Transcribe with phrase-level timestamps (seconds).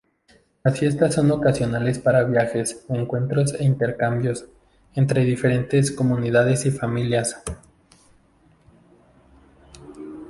[0.63, 4.45] Las fiestas son ocasiones para viajes, encuentros e intercambios,
[4.95, 7.37] entre diferentes comunidades y familias.